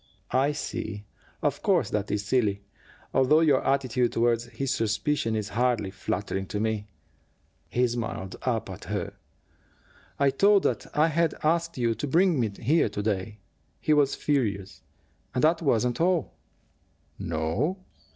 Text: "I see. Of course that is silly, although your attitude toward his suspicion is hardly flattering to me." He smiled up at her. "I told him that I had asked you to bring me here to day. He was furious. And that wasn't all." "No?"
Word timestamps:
"I 0.31 0.51
see. 0.51 1.05
Of 1.43 1.61
course 1.61 1.91
that 1.91 2.09
is 2.09 2.25
silly, 2.25 2.63
although 3.13 3.41
your 3.41 3.63
attitude 3.63 4.11
toward 4.13 4.41
his 4.41 4.73
suspicion 4.73 5.35
is 5.35 5.49
hardly 5.49 5.91
flattering 5.91 6.47
to 6.47 6.59
me." 6.59 6.87
He 7.69 7.87
smiled 7.87 8.35
up 8.41 8.67
at 8.71 8.85
her. 8.85 9.13
"I 10.17 10.31
told 10.31 10.65
him 10.65 10.71
that 10.73 10.97
I 10.97 11.09
had 11.09 11.35
asked 11.43 11.77
you 11.77 11.93
to 11.93 12.07
bring 12.07 12.39
me 12.39 12.49
here 12.49 12.89
to 12.89 13.03
day. 13.03 13.41
He 13.79 13.93
was 13.93 14.15
furious. 14.15 14.81
And 15.35 15.43
that 15.43 15.61
wasn't 15.61 16.01
all." 16.01 16.33
"No?" 17.19 17.77